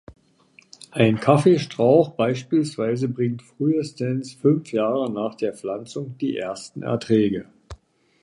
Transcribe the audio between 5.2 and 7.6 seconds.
der Pflanzung die ersten Erträge.